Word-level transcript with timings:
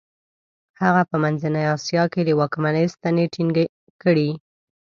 هغه 0.81 1.01
په 1.09 1.15
منځنۍ 1.23 1.63
اسیا 1.75 2.03
کې 2.13 2.21
د 2.25 2.29
واکمنۍ 2.39 2.85
ستنې 2.93 3.25
ټینګې 3.33 3.65
کړې. 4.01 4.29